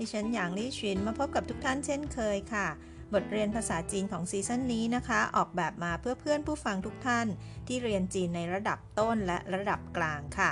[0.00, 2.68] ดิฉันหยางลี่ชินมาพบกับทุกท่านเช่นเคยค่ะ
[3.14, 7.26] บทเรียนภาษาจีนของซีซั่นนี้นะคะ ออกแบบมาเพื่อเพื่อนผู้ฟังทุกท่าน
[7.66, 10.50] ที่เรียนจีนในระดับต้นและระดับกลางค่ะ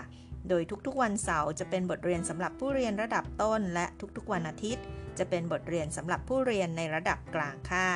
[0.48, 4.84] โดยทุกๆวันเสาร์จะเป็นบทเรียนสำหรับผู้เรียนระดับต้น และทุกๆวันอาทิตย์
[5.18, 7.90] จะเป็นบทเรียนสำหรับผู้เรียนในระดับกลางค่ะ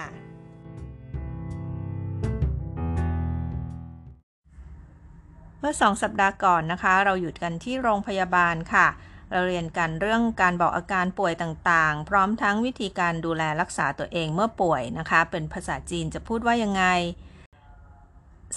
[5.59, 8.87] เมื่อสองสัปดาห์ก่อนนะคะ เราหยุดกันที่โรงพยาบาลค่ะ
[9.33, 16.85] เราเรียนกันเรื่องการบอกอาการป่วยต่างๆ พร้อมทั้งวิธีการดูแลรักษาตัวเองเมื่อป่วยนะคะ เป็นภาษาจีนจะพูดว่ายังไง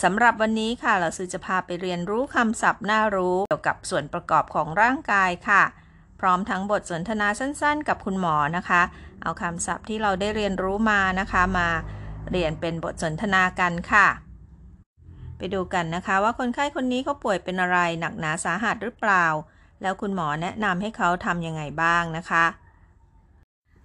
[0.03, 5.63] สำหรับวันนี้ค่ะ เราซื้อจะพาไปเรียนรู้คำศัพท์น่ารู้เกี่ยวกับส่วนประกอบของร่างกายค่ะ
[6.19, 8.81] พร้อมทั้งบทสนทนาสั้นๆ กับคุณหมอนะคะ
[9.21, 11.67] เอาคำศัพท์ที่เราได้เรียนรู้มานะคะมา
[12.31, 14.07] เรียนเป็นบทสนทนากันค่ะ
[15.37, 19.25] ไปดูกันนะคะว่าคนไข้คนนี้เขาป่วยเป็นอะไรหนักหนาสาหัสหรือเปล่า
[19.81, 22.45] แล้วคุณหมอแนะนำให้เขาทำยังไงบ้างนะคะ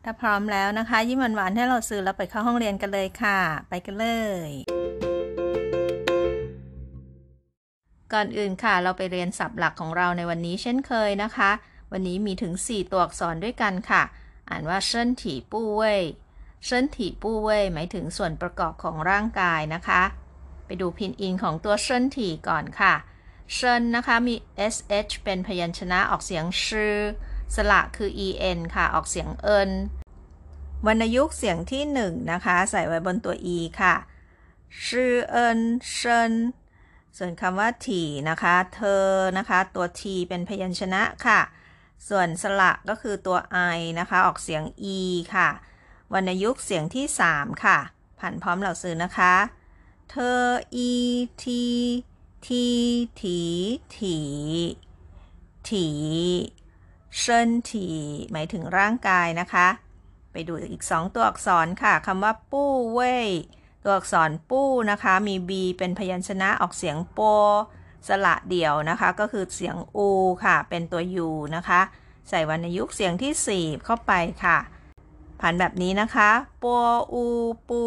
[0.04, 3.38] ถ้าพร้อมแล้วนะคะ ยิ้มหวานๆให้เราซื้อแล้วไปเข้าห้องเรียนกันเลยค่ะ
[3.68, 4.06] ไปกันเล
[4.48, 4.50] ย
[8.12, 11.50] ก่อนอื่นค่ะ เราไปเรียนศัพท์หลักของเราในวันนี้เช่นเคยนะคะ
[11.92, 14.02] วันนี้มีถึง 4 ตัวอักษรด้วยกันค่ะ
[14.50, 16.02] อ่านว่าเชินถีปู้เว่ย
[16.64, 20.02] เชินถีปู้เว่ยหมายถึงส่วนประกอบของร่างกายนะคะ
[20.66, 22.94] ไปดูพินอินของตัวเชินถีก่อนค่ะ
[23.54, 24.34] เชินนะคะ มี
[24.74, 26.96] sh เป็นพยัญชนะออกเสียงชื่อ
[27.54, 28.10] สระคือ
[28.50, 29.70] en ค่ะ ออกเสียงเอิน
[30.86, 33.94] วรรณยุกต์เสียงที่1นะคะ ใส่ไว้บนตัว e ค่ะ
[34.84, 35.60] ชื่อเอิน
[35.92, 36.32] เชิน
[37.16, 39.06] ส่วนคำว่าถีนะคะ เธอ
[39.38, 41.40] นะคะ ตัว t เป็นพยัญชนะค่ะ
[42.08, 43.38] ส่วนสระก็คือตัว
[43.76, 44.62] i นะคะ ออกเสียง
[44.96, 45.00] e
[45.34, 45.48] ค่ะ
[46.12, 47.78] วรรณยุกต์เสียงที่ 3 ค่ะ
[48.18, 49.34] ผ่านพร้อมเหล่าซื้อนะคะ
[50.10, 50.40] เธอ
[50.88, 50.90] e
[51.42, 51.44] t
[52.46, 52.66] ที
[53.20, 53.38] ถี
[53.96, 54.16] ถี
[55.68, 55.86] ถี
[57.16, 57.86] เชินถี
[58.32, 59.68] หมายถึงร่างกายนะคะ
[60.32, 63.28] ไปดูอีก2ตัวอักษรค่ะคำว่าปู้เว่ย
[63.82, 67.20] ตัวอักษรปู้นะคะ มี b เป็นพยัญชนะออกเสียงโป
[68.08, 70.08] สระเดี่ยวนะคะ ก็คือเสียงอู
[70.44, 71.80] ค่ะ เป็นตัว u นะคะ
[72.28, 74.12] ใส่วรรณยุกต์เสียงที่ 4 เข้าไป
[74.44, 74.58] ค่ะ
[75.40, 76.30] ผ่านแบบนี้นะคะ
[76.62, 77.24] ปัวอู
[77.68, 77.82] ปู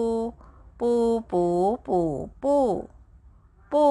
[0.79, 0.91] ปู
[1.31, 1.43] ปู
[1.87, 1.99] ปู
[2.43, 2.55] ปู
[3.71, 3.85] ปู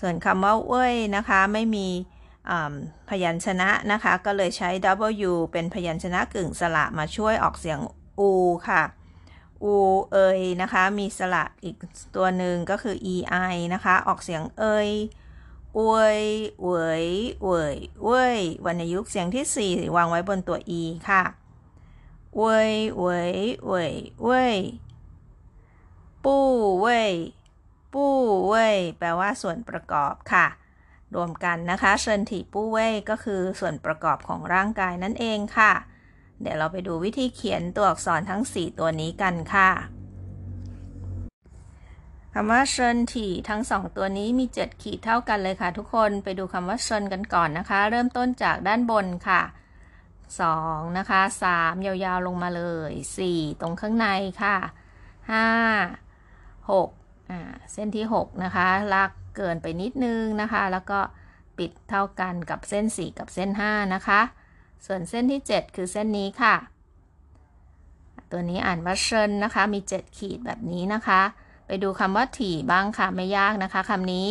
[0.00, 1.88] ส่วนคำว่าเว้ยนะคะไม่มี
[3.08, 4.70] พยัญชนะนะคะ ก็เลยใช้
[5.30, 7.78] w เป็นพยัญชนะกึ่งสระมาช่วยออกเสียง
[8.18, 8.30] อู
[8.68, 8.82] ค่ะ
[9.62, 9.74] อู
[10.12, 11.76] เอยนะคะมีสระอีก
[12.16, 14.88] ตัวหนึ่งก็คือ ei นะคะออกเสียงเอย
[15.78, 16.20] อวย
[16.62, 16.70] เว
[17.02, 17.06] ย
[17.44, 21.22] เวยเวยวรรณยุกต์เสียงที่ 4 วางไว้บนตัว e ค่ะ
[22.36, 23.36] เวยเวย
[23.66, 23.94] เวย
[24.24, 24.58] เวย
[26.24, 26.44] ปู้
[26.80, 27.12] เวย
[27.92, 28.14] ปู้
[28.48, 30.46] เว่ยแปลว่าส่วนประกอบค่ะ
[31.14, 35.72] รวมกันนะคะเชิญถีปู้เว่ยก็คือส่วนประกอบของร่างกายนั่นเองค่ะ
[36.40, 39.70] เดี๋ยวเราไปดูวิธีเขียนตัวอักษรทั้ง 4 ตัวนี้กันค่ะ
[42.34, 49.42] คำว่าเชิญถีทั้ง 2 ตัวนี้มี 7 ขีดเท่ากันเลยค่ะ ทุกคนไปดูคำว่าเชิญกันก่อนนะคะ เริ่มต้นจากด้านบนค่ะ
[50.20, 51.20] 2 นะคะ
[51.54, 52.92] 3 ยาวๆลงมาเลย
[53.26, 54.06] 4 ตรงข้างใน
[54.42, 54.56] ค่ะ
[55.32, 57.01] 5 6
[57.72, 61.00] เส้นที่ 6 นะคะ ลากเกินไปนิดนึงนะคะ แล้วก็
[61.58, 64.20] ปิดเท่ากันกับเส้น 4 กับเส้น 5 นะคะ
[64.86, 66.54] ส่วนเส้นที่ 7 คือเส้นนี้ค่ะ
[68.30, 71.20] ตัวนี้อ่านว่าเชิญนะคะ มี 7 ขีดแบบนี้นะคะ
[71.66, 74.28] ไปดูคำว่าถี่บ้างค่ะ ไม่ยากนะคะคำนี้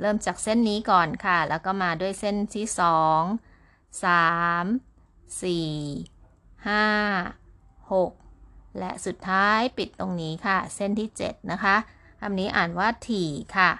[0.00, 11.76] เริ่มจากเส้นนี้ก่อนค่ะ แล้วก็มาด้วยเส้นที่ 2 3 4 5 6 และสุดท้ายปิดตรงนี้ค่ะ เส้นที่ 7 นะคะ
[12.26, 13.70] คำนี้อ่านว่าถี่ค่ะ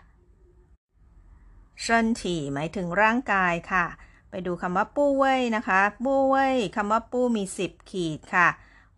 [1.80, 3.84] เชินถี่หมายถึงร่างกายค่ะ
[4.30, 8.48] ไปดูคำว่าปู้เว่ยนะคะ ปู้เว่ยคำว่าปู้มี 10 ขีดค่ะ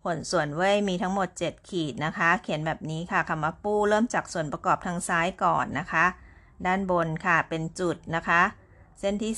[0.03, 6.05] ผลส่วนเว่ยมีทั้งหมด 7 ขีดนะคะ เขียนแบบนี้ค่ะคำว่าปู้เริ่มจากส่วนประกอบทางซ้ายก่อนนะคะ
[6.65, 8.41] ด้านบนค่ะเป็นจุดนะคะ
[8.99, 9.33] เส้นที่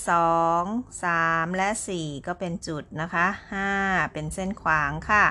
[0.56, 1.70] 2 3 และ
[2.00, 3.26] 4 ก็เป็นจุดนะคะ
[3.70, 5.26] 5 เป็นเส้นขวางค่ะ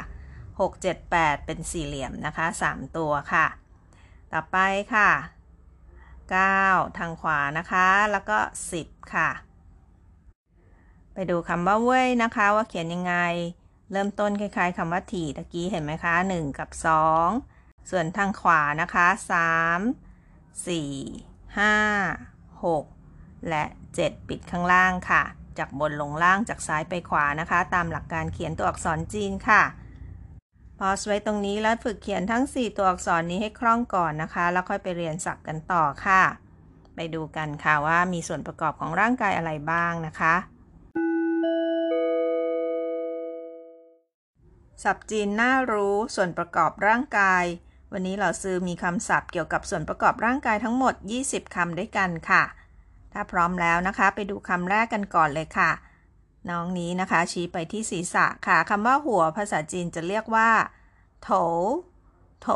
[0.58, 3.46] 6 7 8 เป็นสี่เหลี่ยมนะคะ 3 ตัวค่ะ
[4.32, 4.58] ต่อไป
[4.94, 5.10] ค่ะ
[6.28, 8.38] 9 ทางขวานะคะ แล้วก็
[8.76, 9.30] 10 ค่ะ
[11.12, 13.14] ไปดูคำว่าเว่ยนะคะ ว่าเขียนยังไง
[13.92, 16.70] เริ่มต้นคล้ายๆคำว่าถี่ตะกี้เห็นไหมคะ 1 กับ
[17.30, 19.06] 2 ส่วนทางขวานะคะ
[20.66, 23.64] 3 4 5 6 และ
[23.96, 25.22] 7 ปิดข้างล่างค่ะ
[25.58, 29.62] จากบนลงล่างจากซ้ายไปขวานะคะ ตามหลักการเขียนตัวอักษรจีนค่ะ
[30.78, 36.22] พอสไว้ตรงนี้แล้วฝึกเขียนทั้ง 4 ตัวอักษรนี้ให้คล่องก่อนนะคะ แล้วค่อยไปเรียนศัพท์กันต่อค่ะ
[36.96, 40.34] ไปดูกันค่ะว่ามีส่วนประกอบของร่างกายอะไรบ้างนะคะ
[44.84, 47.44] ศัพท์จีนน่ารู้ส่วนประกอบร่างกาย
[47.92, 52.42] วันนี้เราซื้อมีคำศัพท์เกี่ยวกับส่วนประกอบร่างกายทั้งหมด 20คำด้วยกันค่ะ
[53.12, 55.70] ถ้าพร้อมแล้วนะคะ ไปดูคำแรกกันก่อนเลยค่ะ
[56.50, 60.50] น้องนี้นะคะ ชี้ไปที่ศีรษะค่ะคำว่าหัวภาษาจีนจะเรียกว่า
[61.22, 61.30] โถ
[62.42, 62.48] โถ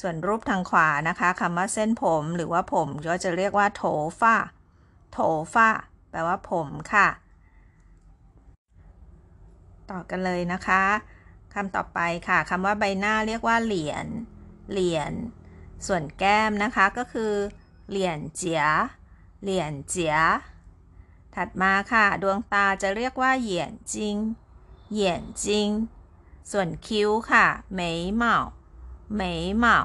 [0.00, 3.84] ส่วนรูปทางขวานะคะคำว่าเส้นผมหรือว่าผมก็จะเรียกว่า โถ
[4.20, 4.36] ฟ้า
[5.12, 5.18] โถ
[5.54, 5.68] ฟ้า
[6.10, 7.08] แปลว่าผมค่ะ
[9.90, 10.84] ต่อกันเลยนะคะ
[11.54, 14.06] คำต่อไปค่ะคำว่าใบหน้าเรียกว่า เหรียญ
[14.72, 15.12] เหรียญ
[15.86, 17.32] ส่วนแก้มนะคะก็คือ
[17.90, 18.62] เหรียญเจีย
[19.42, 20.16] เหรียญเจีย
[21.36, 24.16] ถัดมาค่ะ ดวงตาจะเรียกว่าเหยียนจิง
[24.92, 25.68] เหยียนจิง
[26.50, 28.36] ส่วนคิ้วค่ะเหมยเหมา
[29.14, 29.78] เหมยเหมา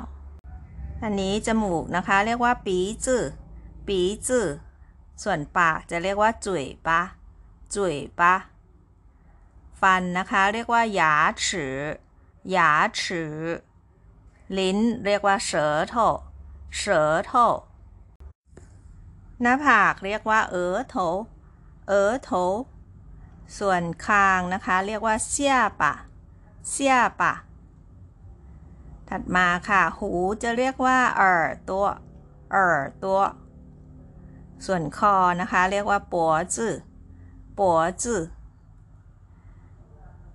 [1.03, 3.24] อันนี้จมูกนะคะ เรียกว่าปีจื่อ
[3.88, 4.48] ปีจื่อ
[5.24, 7.01] ส่วนปากจะเรียกว่าจุ๋ยปะ
[7.75, 8.33] จุ๋ยปะ
[9.81, 11.13] ฟันนะคะ เรียกว่าหยา
[11.48, 11.77] ฉือ
[12.51, 12.69] หยา
[13.01, 13.36] ฉือ
[14.57, 15.95] ลิ้นเรียกว่าเสอโถ
[16.77, 17.33] เสอโถ
[19.42, 20.98] หน้าผากเรียกว่าเออโถ
[21.88, 22.31] เออโถ
[23.60, 25.94] ส่วนคางนะคะ เรียกว่าเสียปะ
[26.69, 27.33] เสียปะ
[29.10, 30.12] ถัดมาค่ะ หู
[30.44, 31.86] จะเรียกว่าเออตัว
[32.51, 33.19] เออตัว
[34.66, 36.74] ส่วนคอนะคะ เรียกว่าปัวจื่อ
[37.60, 38.22] ปัวจื่อ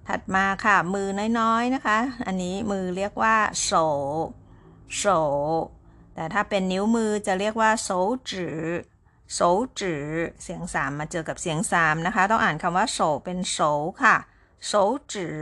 [0.08, 1.08] ถัดมาค่ะ มือ
[1.40, 3.72] น้อยๆนะคะ อันนี้มือเรียกว่าโส
[4.96, 5.04] โส
[6.14, 7.90] แต่ถ้าเป็นนิ้วมือจะเรียกว่าโส
[8.30, 8.60] จื้อ
[9.34, 9.40] โส
[9.80, 10.06] จือ
[10.42, 13.60] เสียงสามมาเจอกับเสียงสามนะคะ ต้องอ่านคำว่าโสเป็นโส
[14.02, 14.16] ค่ะ
[14.66, 14.72] โส
[15.14, 15.38] จือ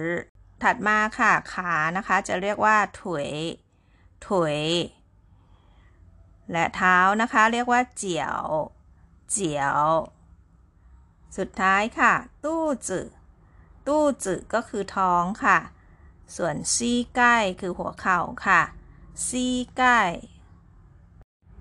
[0.62, 3.30] ถัดมาค่ะขานะคะ จะเรียกว่าถวย
[4.26, 4.60] ถวย
[6.52, 8.40] และเท้านะคะ เรียกว่าเจียว
[9.30, 9.80] เจียว
[11.36, 12.12] สุดท้ายค่ะ
[12.44, 15.58] 肚子 肚子 ก็คือท้องค่ะ
[16.36, 18.62] ส่วน膝盖 คือหัวเข่าค่ะ
[19.26, 20.00] 膝盖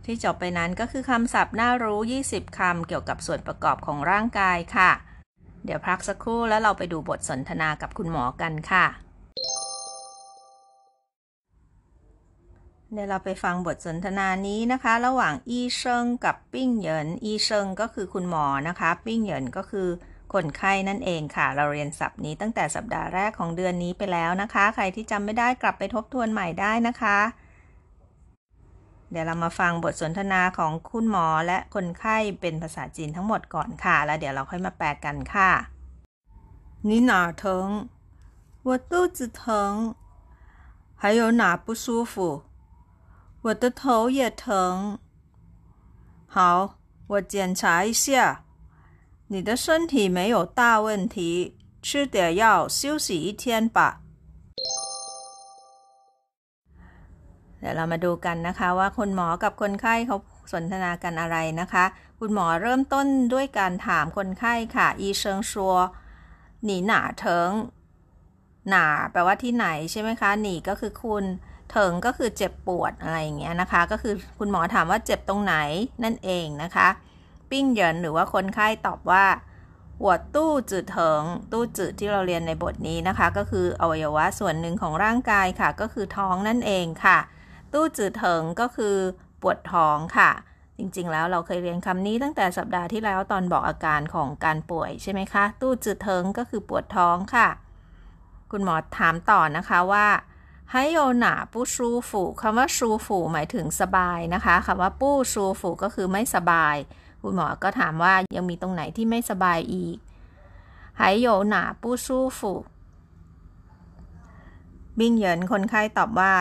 [0.06, 4.92] ที่จบไปนั้นก็คือคำศัพท์น่ารู้ 20 คำเกี่ยวกับส่วนประกอบของร่างกายค่ะ
[5.66, 8.86] เดี๋ยวพักสักครู่แล้วเราไปดูบทสนทนากับคุณหมอกันค่ะ
[12.92, 19.88] เดี๋ยวเราไปฟังบทสนทนานี้นะคะ ระหว่าง医生 กับ 病人 医生 ก็คือคุณหมอนะคะ 病人 ก็คือ
[20.34, 27.18] คนไข้นั่นเองค่ะ เราเรียนศัพท์นี้ตั้งแต่สัปดาห์แรกของเดือนนี้ไปแล้วนะคะ ใครที่จำไม่ได้กลับไปทบทวนใหม่ได้นะคะ
[29.13, 35.51] เดี๋ยวเรามาฟังบทสนทนาของคุณหมอและคนไข้เป็นภาษาจีนทั้งหมดก่อนค่ะ แล้วเดี๋ยวเราค่อยมาแปลกันค่ะ
[36.87, 37.13] 你哪
[37.43, 37.43] 疼
[38.67, 39.95] 我肚子疼
[41.01, 42.15] 还有哪不舒服
[43.45, 44.99] 我的头也疼
[46.35, 46.37] 好
[47.13, 48.45] 我检查一下
[49.31, 54.01] 你的身体没有大问题，吃点药休息一天吧。
[57.64, 60.18] เดี๋ยวเรามาดูกันนะคะว่าคุณหมอกับคนไข้เขา
[60.54, 61.86] สนทนากันอะไรนะคะ
[62.20, 65.76] คุณหมอเริ่มต้นด้วยการถามคนไข้ค่ะ อีเชิงชัว
[66.66, 67.50] หนีหนาเถิง
[68.70, 71.24] หนาแปลว่าที่ไหนใช่ไหมคะ หนีก็คือคุณ
[71.72, 75.56] เถิงก็คือเจ็บปวดอะไรอย่างเงี้ยนะคะ ก็คือคุณหมอถามว่าเจ็บตรงไหน
[76.04, 76.88] นั่นเองนะคะ
[77.50, 79.26] ปิ้งเหยินหรือว่าคนไข้ตอบว่า
[80.02, 87.18] หัวตู้จืดเถิง ตู้จืดที่เราเรียนในบทนี้นะคะ ก็คืออวัยวะส่วนหนึ่งของร่างกายค่ะ ก็คือท้องนั่นเองค่ะ
[87.74, 88.96] ตู้จืดเถิงก็คือ
[89.42, 90.32] ปวดท้องค่ะ
[90.78, 97.48] จริงๆ แล้วเราเคยเรียนคำนี้ตั้งแต่สัปดาห์ที่แล้วตอนบอกอาการของการป่วยใช่ไหมคะ ตู้จืดเถิงก็คือปวดท้องค่ะ
[98.52, 100.08] คุณหมอถามต่อนะคะว่า
[100.72, 106.76] ไฮโยหนาปู้ซูฝูคำว่าซูฝูหมายถึงสบายนะคะคำว่าปู้ซูฝูก็คือไม่สบาย
[107.22, 109.98] คุณหมอก็ถามว่ายังมีตรงไหนที่ไม่สบายอีก
[110.98, 112.54] ไฮโยหนาปู้ซูฝู
[115.00, 116.34] บินเหยินคนไข้ตอบว่า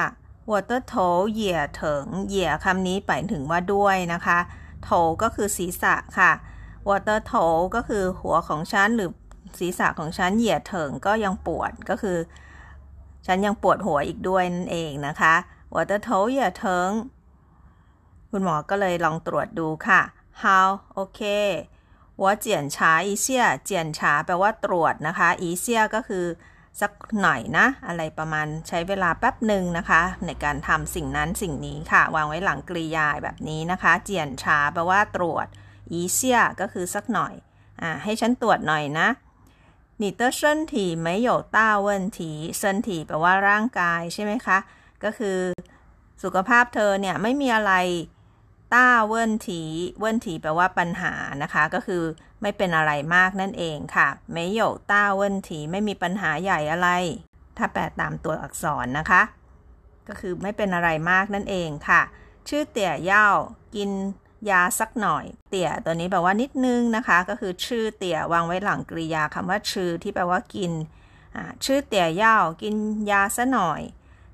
[0.52, 4.38] water toe เหย่ยเถิง เหย่ยคำนี้หมายถึงว่าด้วยนะคะ
[4.84, 6.32] โถ่ก็คือศีรษะค่ะ
[6.88, 9.10] ว water toe ก็คือหัวของฉันหรือ
[9.58, 12.18] ศีรษะของฉันเหย่ยเถิงก็ยังปวดก็คือ
[13.26, 15.34] ฉันยังปวดหัวอีกด้วยนั่นเองนะคะ
[15.74, 16.90] ว water toe เหย่ยเถิง
[18.30, 20.02] คุณหมอก็เลยลองตรวจดูค่ะ
[20.42, 21.20] how โอเค
[22.18, 26.26] หัวเจียนช้าอีเซียเจียนช้าแปลว่าตรวจนะคะ อีเซียก็คือ
[26.81, 35.47] สักหน่อยนะ อะไรประมาณใช้เวลาแป๊บหนึ่งนะคะ ในการทำสิ่งนั้นสิ่งนี้ค่ะ วางไว้หลังกริยาแบบนี้นะคะ เจียนช้าแปลว่าตรวจ
[35.91, 37.33] อีเซียก็คือสักหน่อย
[37.81, 39.07] อ่าให้ฉันตรวจหน่อยนะ
[40.01, 40.73] 你的身体
[41.05, 41.87] 没有大问
[42.17, 42.19] 题
[42.61, 44.57] 身体แปลว่าร่างกายใช่ไหมคะ
[45.03, 45.39] ก็คือ
[46.23, 47.73] สุขภาพเธอเนี่ยไม่มีอะไร
[48.73, 49.61] ต้าเวินถี
[49.99, 51.13] เวินถีแปลว่าปัญหา
[51.43, 52.03] นะคะ ก็คือ
[52.42, 56.88] ไม่เป็นอะไรมากนั่นเองค่ะ没有大问题 ไม่มีปัญหาใหญ่อะไร
[57.56, 59.22] ถ้าแปลตามตัวอักษรนะคะ
[60.08, 62.02] ก็คือไม่เป็นอะไรมากนั่นเองค่ะ
[62.48, 63.28] ชื่อเตี่ยเย่า
[63.74, 63.90] กิน
[64.50, 70.72] ยาสักหน่อย เตี่ยตัวนี้แปลว่านิดนึงนะคะ ก็คือชื่อเตี่ยวางไว้หลังกริยาคำว่าชื่อที่แปลว่ากิน
[71.64, 72.74] ชื่อเตี่ยเย่ากิน
[73.10, 73.80] ยาซะหน่อย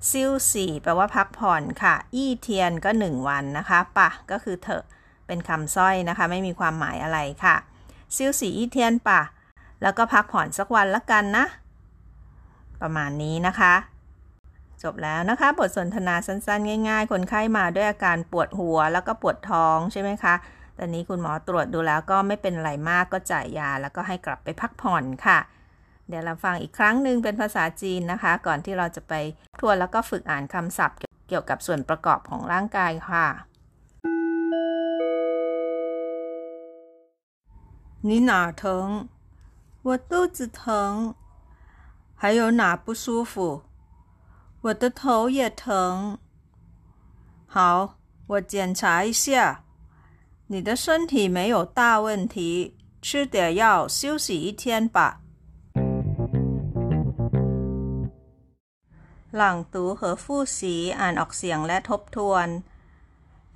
[0.09, 4.83] ซิวสี่แปลว่าพักผ่อนค่ะ อี้เทียนก็หนึ่งวันนะคะปะก็คือเถอะ
[5.27, 7.55] เป็นคำสร้อยนะคะ ไม่มีความหมายอะไรค่ะ
[8.15, 9.21] ซิวสี่อี้เทียนปะ
[9.81, 11.45] แล้วก็พักผ่อนสักวันละกันนะ
[12.81, 13.73] ประมาณนี้นะคะ
[14.83, 20.35] จบแล้วนะคะ บทสนทนาสั้นๆ ง่าย ๆ คนไข้มาด้วยอาการปวดหัวแล้วก็ปวดท้องใช่ไหมคะ
[20.77, 25.39] ตอนนี้คุณหมอตรวจดูแล้วก็ไม่เป็นอะไรมากก็จ่ายยา แล้วก็ให้กลับไปพักผ่อนค่ะ
[26.07, 29.13] เดี๋ยวเราฟังอีกครั้งหนึ่งเป็นภาษาจีนนะคะ ก่อนที่เราจะไป
[29.59, 30.97] ทวนแล้วก็ฝึกอ่านคำศัพท์
[31.29, 33.27] เกี่ยวกับส่วนประกอบของร่างกายค่ะ
[38.02, 39.08] 你哪疼？
[39.82, 41.14] 我肚子疼。
[42.14, 43.62] 还有哪不舒服？
[44.62, 46.18] 我的头也疼。
[47.46, 49.64] 好，我检查一下。
[50.46, 55.20] 你的身体没有大问题，吃点药休息一天吧。
[59.32, 62.48] หลังตู和复习อ่านออกเสียงและทบทวน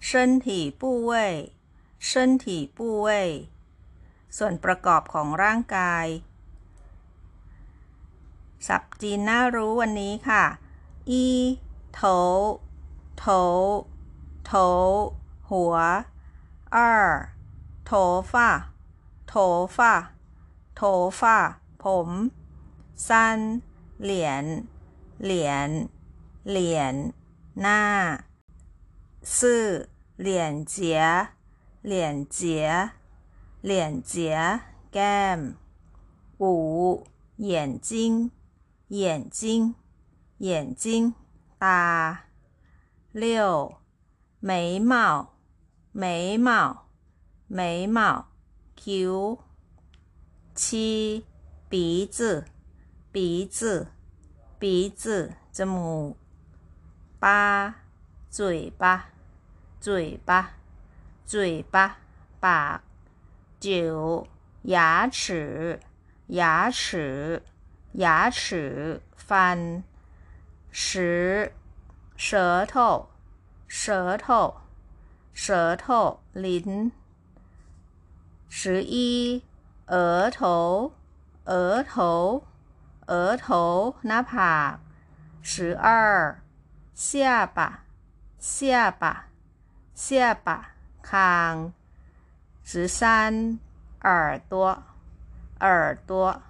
[0.00, 1.53] 身体部位
[1.99, 3.49] 身体部位
[4.38, 6.06] ส่วนประกอบของร่างกาย
[8.68, 10.44] สับจีนน่ารู้วันนี้ค่ะ
[11.10, 11.25] อี
[11.94, 12.02] โถ
[13.18, 13.25] โถ
[14.46, 14.54] โถ
[15.52, 15.75] หัว
[16.75, 16.90] อ้
[17.86, 17.92] โถ
[18.32, 18.50] ฟ้า
[19.28, 19.36] โถ
[19.78, 19.94] ฟ้า
[20.75, 20.82] โถ
[21.20, 21.38] ฟ้า
[21.84, 22.10] ผม
[23.10, 23.40] สั้น
[24.04, 24.46] เหรียญ
[25.24, 25.70] เหรียญ
[26.50, 26.94] เหรียญ
[27.62, 27.82] หน้า
[29.40, 29.66] สื่อ
[30.20, 31.02] เหรียญเจีย
[31.86, 32.68] เหรียญเจีย
[33.63, 34.60] 脸颊
[34.91, 35.53] ，gam。
[36.38, 38.29] 五眼睛，
[38.89, 39.75] 眼睛，
[40.39, 41.15] 眼睛
[41.60, 42.25] ，a。
[43.13, 43.77] 六
[44.41, 45.36] 眉毛，
[45.93, 46.89] 眉毛，
[47.48, 48.25] 眉毛
[48.75, 49.39] ，q。
[50.53, 51.25] 七
[51.70, 52.46] 鼻子，
[53.13, 53.88] 鼻子，
[54.60, 56.17] 鼻子，字母。
[57.17, 57.74] 八
[58.29, 59.05] 嘴巴，
[59.79, 60.51] 嘴巴，
[61.25, 62.00] 嘴巴
[62.41, 62.93] ，b。
[63.62, 64.27] 九
[64.62, 65.81] 牙齿
[66.29, 67.43] 牙齿
[67.93, 69.83] 牙齿ฟัน
[70.71, 71.53] 十
[72.17, 73.09] 舌头
[73.67, 74.57] 舌头
[75.33, 76.93] 舌头ลิ้น
[78.49, 79.43] 十一
[79.87, 80.93] 额头
[81.45, 82.45] 额头
[83.07, 84.79] 额头หน้าผาก
[85.43, 86.43] 十二
[86.95, 87.85] 下巴
[88.38, 89.29] 下巴
[89.95, 91.73] 下巴คาง
[92.71, 93.59] 十三
[94.03, 94.83] 耳朵
[95.61, 96.43] 耳朵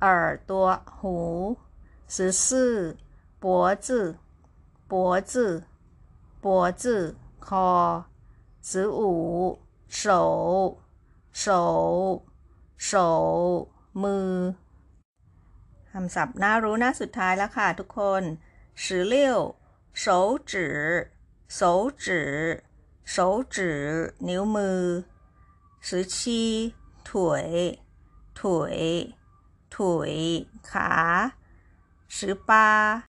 [0.00, 1.56] 耳朵หู
[2.06, 2.96] 十四
[3.40, 4.18] 脖子
[4.86, 5.64] 脖子
[6.40, 8.04] 脖子คอ
[8.60, 10.78] 十五手
[11.32, 12.22] 手
[12.76, 13.68] 手
[14.02, 14.54] มือ
[15.92, 18.22] คำศัพท์น่ารู้น่าสุดท้ายแล้วค่ะทุกคน
[18.82, 19.14] 十六
[20.02, 20.52] 手指
[21.48, 22.62] 手指
[23.12, 23.56] 手指
[24.28, 24.80] นิ้วมือ
[25.82, 27.80] 十七腿
[28.34, 29.14] 腿
[29.70, 31.32] 腿ขา
[32.08, 33.04] 十八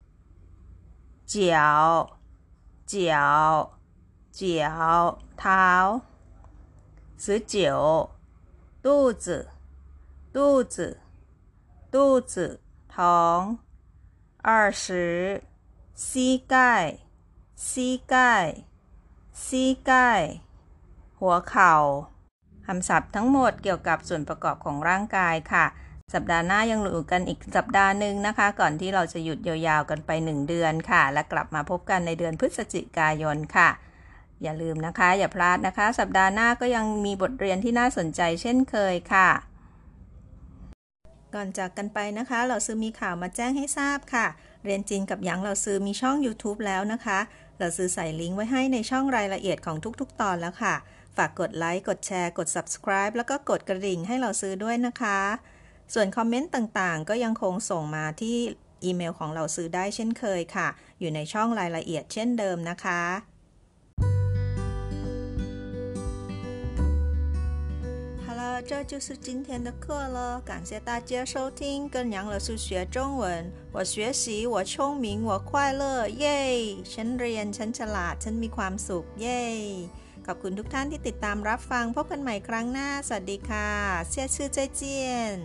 [1.27, 2.19] 脚
[2.87, 3.79] 脚
[4.33, 6.03] 脚เท้า
[7.19, 8.11] 十九
[8.83, 9.49] 肚子
[10.33, 11.01] 肚子
[11.91, 13.59] 肚子ท้อง
[14.43, 15.43] 二十
[15.95, 16.99] 膝盖
[17.57, 18.65] 膝盖
[19.33, 20.41] 膝盖
[21.19, 21.75] หัวเข่า
[22.10, 22.10] ค
[22.80, 25.66] ำศัพท์ทั้งหมดเกี่ยวกับส่วนประกอบของร่างกายค่ะ
[26.14, 33.70] สัปดาห์หน้ายังอยู่กันอีกสัปดาห์หนึ่งนะคะ ก่อนที่เราจะหยุดยาวๆกันไปหนึ่งเดือนค่ะ และกลับมาพบกันในเดือนพฤศจิกายนค่ะ
[34.44, 39.30] อย่าลืมนะคะ อย่าพลาดนะคะ สัปดาห์หน้าก็ยังมีบทเรียนที่น่าสนใจเช่นเคยค่ะ
[41.36, 44.26] ก่อนจากกันไปนะคะ เราซื้อมีข่าวมาแจ้งให้ทราบค่ะ
[44.66, 47.20] เรียนจีนกับหยางเราซื้อมีช่อง YouTube แล้วนะคะ
[47.60, 50.76] เราซื้อใส่ลิงก์ไว้ให้ในช่องรายละเอียดของทุก ๆ ตอนแล้วค่ะ
[51.17, 55.21] ฝากกดไลค์ กดแชร์ กด subscribe แล้วก็กดกระดิ่งให้เราซื้อด้วยนะคะ
[55.95, 58.37] ส่วนคอมเมนต์ต่างๆ ก็ยังคงส่งมาที่
[58.85, 60.69] อีเมลของเราซื้อได้เช่นเคยค่ะ
[61.01, 63.03] อยู่ในช่องรายละเอียดเช่นเดิมนะคะ
[68.25, 70.19] 好了，这就是今天的课了，
[70.51, 73.53] 感谢大家收听，跟杨老师学中文。
[73.73, 76.41] 我学习，我聪明，我快乐，เย้
[76.93, 79.57] ฉันเรียน ฉันฉลาด ฉันมีความสุข เย้ ข
[80.32, 83.70] อบคุณทุกท่านที่ติดตามรับฟังพบกันใหม่ครั้งหน้า สวัสดีค่ะ
[84.10, 85.38] เสียชื่อใจเจียน